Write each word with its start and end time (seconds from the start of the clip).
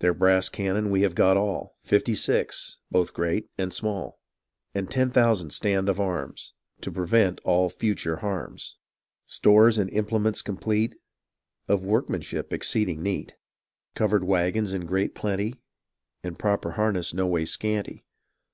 Their 0.00 0.12
brass 0.12 0.50
cannon 0.50 0.90
we 0.90 1.00
have 1.00 1.14
got 1.14 1.38
all, 1.38 1.78
Fifty 1.80 2.14
six— 2.14 2.76
both 2.90 3.14
great 3.14 3.48
and 3.56 3.72
small: 3.72 4.20
And 4.74 4.90
ten 4.90 5.10
thousand 5.10 5.54
stand 5.54 5.88
of 5.88 5.98
arras 5.98 6.52
To 6.82 6.92
prevent 6.92 7.40
all 7.44 7.70
fixture 7.70 8.16
harms: 8.16 8.76
Stores 9.24 9.78
and 9.78 9.88
implements 9.88 10.42
complete, 10.42 10.96
Of 11.66 11.82
workmanship 11.82 12.52
exceeding 12.52 13.02
neat; 13.02 13.36
Covered 13.94 14.24
wagons 14.24 14.74
in 14.74 14.84
great 14.84 15.14
plenty. 15.14 15.56
And 16.22 16.38
proper 16.38 16.72
harness 16.72 17.14
no 17.14 17.26
ways 17.26 17.50
scanty. 17.50 18.04